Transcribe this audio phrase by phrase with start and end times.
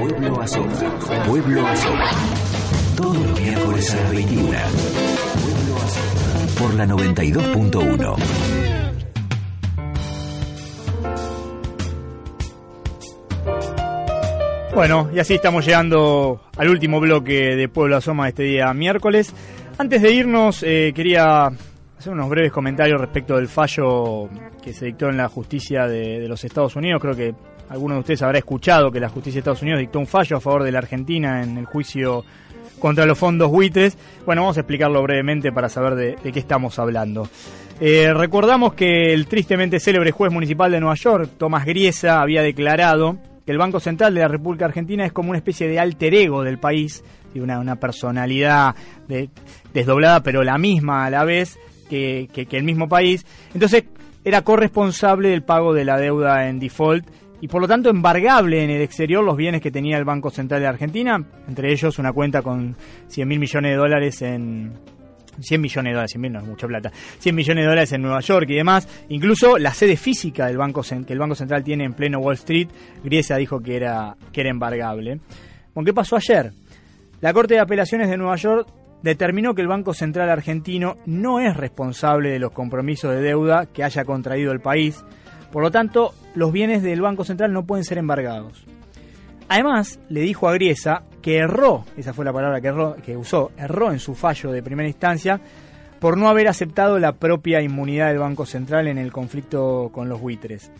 [0.00, 1.26] Pueblo Azoka.
[1.26, 2.10] Pueblo Azoka.
[2.96, 4.48] Todos los miércoles a las 21.
[4.48, 6.58] Pueblo Azoka.
[6.58, 8.16] Por la 92.1.
[14.74, 19.34] Bueno, y así estamos llegando al último bloque de Pueblo Asoma este día miércoles.
[19.76, 21.48] Antes de irnos, eh, quería
[21.98, 24.30] hacer unos breves comentarios respecto del fallo
[24.62, 27.02] que se dictó en la justicia de, de los Estados Unidos.
[27.02, 27.34] Creo que
[27.70, 30.40] alguno de ustedes habrá escuchado que la justicia de Estados Unidos dictó un fallo a
[30.40, 32.24] favor de la Argentina en el juicio
[32.78, 33.96] contra los fondos buitres.
[34.26, 37.28] Bueno, vamos a explicarlo brevemente para saber de, qué estamos hablando.
[37.80, 43.16] Eh, recordamos que el tristemente célebre juez municipal de Nueva York, Tomás Griesa, había declarado
[43.46, 46.42] que el Banco Central de la República Argentina es como una especie de alter ego
[46.42, 47.02] del país,
[47.32, 48.74] y una, una personalidad
[49.06, 49.30] de-
[49.72, 51.58] desdoblada, pero la misma a la vez
[51.88, 53.24] que el mismo país.
[53.54, 53.84] Entonces,
[54.24, 57.06] era corresponsable del pago de la deuda en default
[57.40, 60.60] y por lo tanto embargable en el exterior los bienes que tenía el Banco Central
[60.60, 62.76] de Argentina, entre ellos una cuenta con
[63.08, 64.72] 100 mil millones de dólares en,
[65.40, 68.02] 100 millones de dólares, 100 mil no es mucha plata, 100 millones de dólares en
[68.02, 71.84] Nueva York y demás, incluso la sede física del banco que el Banco Central tiene
[71.84, 72.68] en pleno Wall Street,
[73.02, 75.20] Griesa dijo que era, que era embargable.
[75.82, 76.52] ¿qué pasó ayer?
[77.22, 78.68] La Corte de Apelaciones de Nueva York
[79.02, 83.82] determinó que el Banco Central argentino no es responsable de los compromisos de deuda que
[83.82, 85.02] haya contraído el país,
[85.52, 88.64] por lo tanto, los bienes del Banco Central no pueden ser embargados.
[89.48, 93.50] Además, le dijo a Griesa que erró, esa fue la palabra que, erró, que usó,
[93.56, 95.40] erró en su fallo de primera instancia
[95.98, 100.20] por no haber aceptado la propia inmunidad del Banco Central en el conflicto con los
[100.20, 100.70] buitres.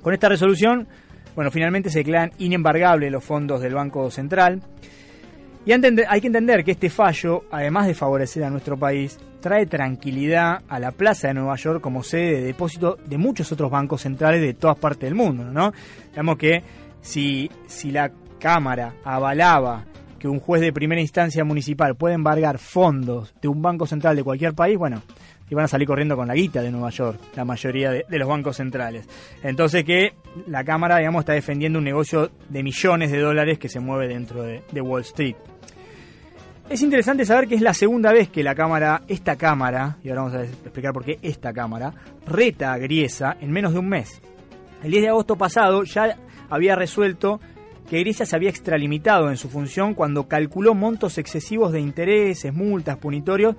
[0.00, 0.86] Con esta resolución,
[1.34, 4.62] bueno, finalmente se declaran inembargables los fondos del Banco Central.
[5.66, 10.62] Y hay que entender que este fallo, además de favorecer a nuestro país, trae tranquilidad
[10.68, 14.42] a la Plaza de Nueva York como sede de depósito de muchos otros bancos centrales
[14.42, 15.72] de todas partes del mundo, ¿no?
[16.10, 16.62] Digamos que
[17.00, 19.86] si, si la Cámara avalaba
[20.18, 24.24] que un juez de primera instancia municipal puede embargar fondos de un banco central de
[24.24, 25.02] cualquier país, bueno,
[25.50, 28.56] iban a salir corriendo con la guita de Nueva York, la mayoría de, los bancos
[28.56, 29.08] centrales.
[29.42, 30.14] Entonces que
[30.46, 34.42] la Cámara, digamos, está defendiendo un negocio de millones de dólares que se mueve dentro
[34.42, 35.36] de, Wall Street.
[36.68, 40.22] Es interesante saber que es la segunda vez que la Cámara, esta Cámara, y ahora
[40.22, 41.92] vamos a explicar por qué esta Cámara,
[42.26, 44.22] reta a Griesa en menos de un mes.
[44.82, 46.16] El 10 de agosto pasado ya
[46.48, 47.40] había resuelto
[47.88, 52.96] que Griesa se había extralimitado en su función cuando calculó montos excesivos de intereses, multas,
[52.96, 53.56] punitorios,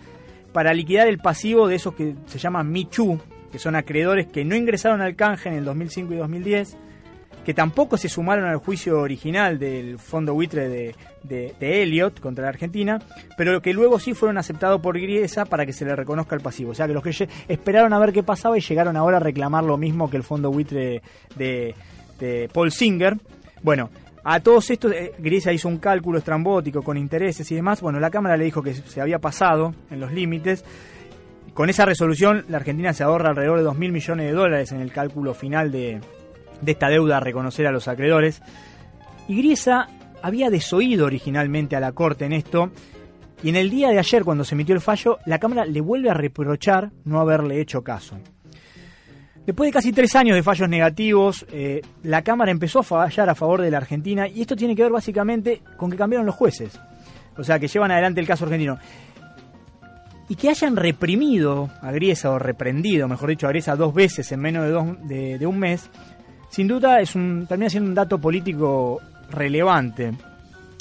[0.55, 3.19] para liquidar el pasivo de esos que se llaman Michu,
[3.51, 6.77] que son acreedores que no ingresaron al canje en el 2005 y 2010,
[7.43, 12.51] que tampoco se sumaron al juicio original del fondo buitre de, de, Elliot contra la
[12.51, 13.01] Argentina,
[13.35, 16.71] pero que luego sí fueron aceptados por Griesa para que se le reconozca el pasivo.
[16.71, 19.65] O sea, que los que esperaron a ver qué pasaba y llegaron ahora a reclamar
[19.65, 21.01] lo mismo que el fondo buitre
[21.35, 21.75] de,
[22.17, 23.17] de Paul Singer.
[23.61, 23.89] Bueno,
[24.27, 25.13] a todos estos, eh,
[25.53, 27.79] hizo un cálculo estrambótico con intereses y demás.
[27.79, 30.65] Bueno, la Cámara le dijo que se había pasado en los límites.
[31.53, 34.81] Con esa resolución, la Argentina se ahorra alrededor de 2 mil millones de dólares en
[34.81, 36.01] el cálculo final de,
[36.59, 38.41] de esta deuda a reconocer a los acreedores.
[39.27, 39.89] Y Griesa
[40.23, 42.71] había desoído originalmente a la Corte en esto.
[43.43, 46.09] Y en el día de ayer, cuando se emitió el fallo, la Cámara le vuelve
[46.09, 48.17] a reprochar no haberle hecho caso.
[49.45, 53.35] Después de casi tres años de fallos negativos, eh, la Cámara empezó a fallar a
[53.35, 56.79] favor de la Argentina y esto tiene que ver básicamente con que cambiaron los jueces.
[57.37, 58.79] O sea, que llevan adelante el caso argentino.
[60.27, 64.39] Y que hayan reprimido a Griesa, o reprendido, mejor dicho, a Griesa dos veces en
[64.39, 65.07] menos de, dos-
[65.39, 65.87] de- un mes,
[66.49, 68.99] sin duda es un, termina siendo un dato político
[69.29, 70.13] relevante.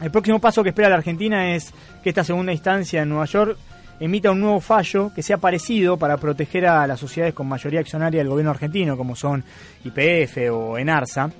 [0.02, 3.58] El próximo paso que espera la Argentina es que esta segunda instancia en Nueva York
[4.00, 8.20] emita un nuevo fallo que sea parecido para proteger a las sociedades con mayoría accionaria
[8.20, 9.44] del gobierno argentino, como son
[9.84, 11.30] IPF o Enarsa,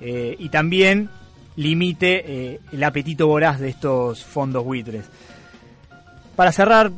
[0.00, 1.08] eh, y también
[1.56, 5.08] limite eh, el apetito voraz de estos fondos buitres.
[6.34, 6.90] Para cerrar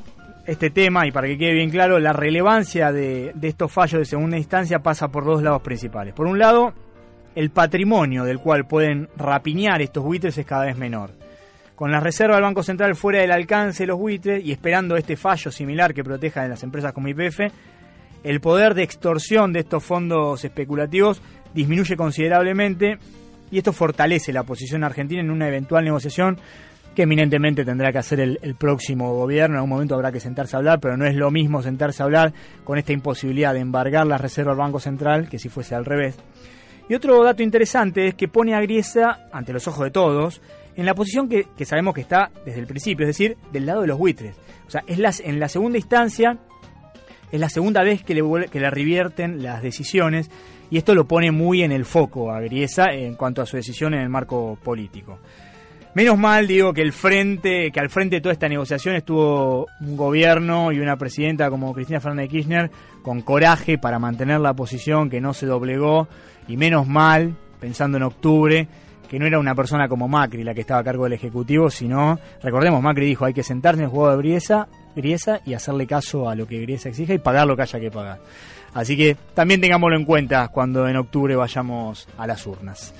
[0.47, 4.05] este tema y para que quede bien claro, la relevancia de, de estos fallos de
[4.05, 6.15] segunda instancia pasa por dos lados principales.
[6.15, 6.73] Por un lado,
[7.35, 11.24] el patrimonio del cual pueden rapiñar estos buitres es cada vez menor.
[11.75, 15.17] Con la reserva del Banco Central fuera del alcance de los buitres y esperando este
[15.17, 17.41] fallo similar que proteja a las empresas como IPF,
[18.23, 21.21] el poder de extorsión de estos fondos especulativos
[21.53, 22.99] disminuye considerablemente
[23.51, 26.39] y esto fortalece la posición argentina en una eventual negociación
[26.95, 29.55] que eminentemente tendrá que hacer el, próximo gobierno.
[29.55, 32.07] En algún momento habrá que sentarse a hablar, pero no es lo mismo sentarse a
[32.07, 32.33] hablar
[32.63, 36.17] con esta imposibilidad de embargar las reservas del Banco Central que si fuese al revés.
[36.89, 40.41] Y otro dato interesante es que pone a Griesa, ante los ojos de todos,
[40.77, 43.87] en la posición que, sabemos que está desde el principio, es decir, del lado de
[43.87, 44.37] los buitres.
[44.67, 46.39] O sea, es en la segunda instancia,
[47.31, 50.31] es la segunda vez que le, que le revierten las decisiones
[50.71, 53.95] y esto lo pone muy en el foco a Griesa en cuanto a su decisión
[53.95, 55.19] en el marco político.
[55.95, 59.97] Menos mal, digo, que el frente, que al frente de toda esta negociación estuvo un
[59.97, 62.71] gobierno y una presidenta como Cristina Fernández de Kirchner
[63.03, 66.09] con coraje para mantener la posición, que no se doblegó,
[66.49, 68.67] y menos mal, pensando en octubre,
[69.09, 72.19] que no era una persona como Macri la que estaba a cargo del Ejecutivo, sino,
[72.43, 76.29] recordemos, Macri dijo, hay que sentarse en el juego de Griesa, Griesa y hacerle caso
[76.29, 78.21] a lo que Griesa exija y pagar lo que haya que pagar.
[78.75, 82.93] Así que también tengámoslo en cuenta cuando en octubre vayamos a las urnas.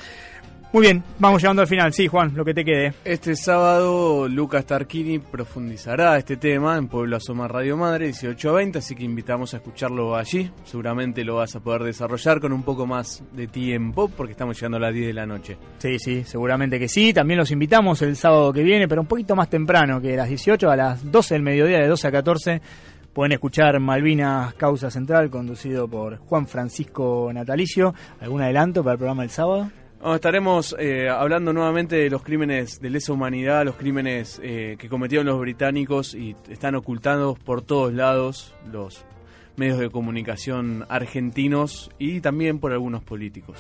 [0.75, 1.93] Muy bien, vamos llegando al final.
[1.93, 2.95] Sí, Juan, lo que te quede.
[3.05, 8.79] Este sábado Lucas Tarquini profundizará este tema en Pueblo Asoma Radio Madre, 18 a 20,
[8.81, 10.51] así que invitamos a escucharlo allí.
[10.65, 14.79] Seguramente lo vas a poder desarrollar con un poco más de tiempo, porque estamos llegando
[14.79, 15.57] a las 10 de la noche.
[15.79, 17.15] Sí, sí, seguramente que sí.
[17.15, 20.69] También los invitamos el sábado que viene, pero un poquito más temprano que las 18,
[20.69, 22.63] a las 12 del mediodía, de 12 a 14.
[23.13, 27.95] Pueden escuchar Malvinas Causa Central, conducido por Juan Francisco Natalicio.
[28.21, 29.71] ¿Algún adelanto para el programa del sábado?
[30.05, 34.91] No, estaremos eh, hablando nuevamente de los crímenes de lesa humanidad, los crímenes eh, que
[34.91, 39.07] cometieron los británicos y están ocultados por todos lados los
[39.57, 43.57] medios de comunicación argentinos y también por algunos políticos.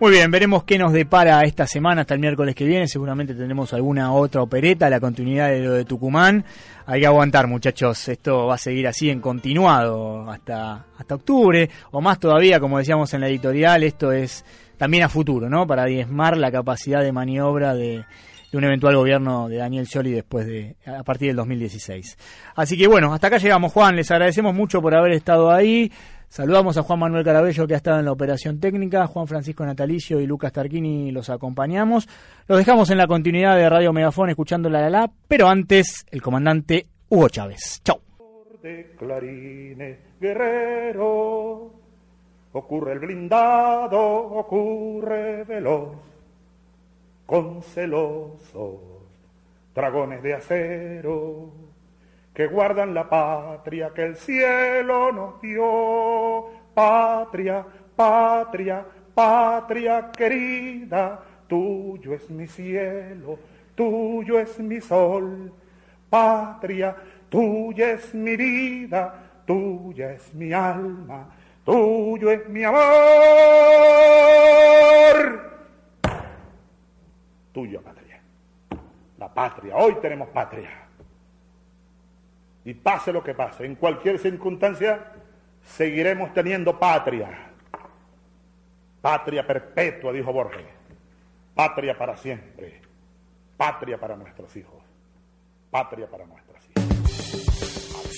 [0.00, 2.88] Muy bien, veremos qué nos depara esta semana hasta el miércoles que viene.
[2.88, 6.42] Seguramente tendremos alguna otra opereta, la continuidad de lo de Tucumán.
[6.86, 8.08] Hay que aguantar, muchachos.
[8.08, 13.12] Esto va a seguir así en continuado hasta, hasta octubre o más todavía, como decíamos
[13.12, 13.82] en la editorial.
[13.82, 14.42] Esto es
[14.78, 15.66] también a futuro, ¿no?
[15.66, 18.06] Para diezmar la capacidad de maniobra de,
[18.50, 22.16] de un eventual gobierno de Daniel Scioli después de a partir del 2016.
[22.56, 23.96] Así que bueno, hasta acá llegamos, Juan.
[23.96, 25.92] Les agradecemos mucho por haber estado ahí.
[26.30, 30.20] Saludamos a Juan Manuel Carabello que ha estado en la operación técnica, Juan Francisco Natalicio
[30.20, 32.08] y Lucas Tarquini los acompañamos.
[32.46, 36.22] Los dejamos en la continuidad de Radio Megafón escuchando la la la, pero antes el
[36.22, 37.82] comandante Hugo Chávez.
[37.82, 38.00] Chau.
[38.62, 38.94] De
[40.20, 41.72] guerrero,
[42.52, 45.96] ocurre el blindado, ocurre veloz,
[47.26, 48.76] con celosos
[49.74, 51.69] dragones de acero
[52.34, 56.60] que guardan la patria que el cielo nos dio.
[56.74, 57.64] Patria,
[57.96, 58.84] patria,
[59.14, 63.38] patria querida, tuyo es mi cielo,
[63.74, 65.52] tuyo es mi sol.
[66.08, 66.96] Patria,
[67.28, 69.14] tuya es mi vida,
[69.46, 71.28] tuya es mi alma,
[71.64, 72.80] tuyo es mi amor.
[77.52, 78.20] Tuya patria.
[79.18, 80.89] La patria, hoy tenemos patria.
[82.64, 85.12] Y pase lo que pase, en cualquier circunstancia,
[85.62, 87.50] seguiremos teniendo patria.
[89.00, 90.66] Patria perpetua, dijo Borges.
[91.54, 92.80] Patria para siempre.
[93.56, 94.82] Patria para nuestros hijos.
[95.70, 96.80] Patria para nuestras hijas.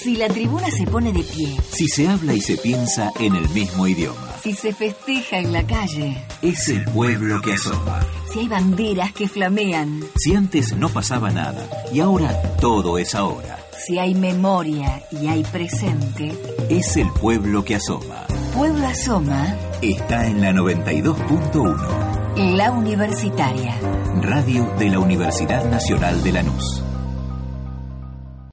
[0.03, 1.57] Si la tribuna se pone de pie.
[1.71, 4.33] Si se habla y se piensa en el mismo idioma.
[4.41, 6.17] Si se festeja en la calle.
[6.43, 8.01] Es el pueblo que asoma.
[8.33, 10.01] Si hay banderas que flamean.
[10.17, 13.62] Si antes no pasaba nada y ahora todo es ahora.
[13.85, 16.31] Si hay memoria y hay presente.
[16.69, 18.27] Es el pueblo que asoma.
[18.55, 19.57] Pueblo Asoma.
[19.81, 22.57] Está en la 92.1.
[22.57, 23.75] La Universitaria.
[24.21, 26.85] Radio de la Universidad Nacional de Lanús.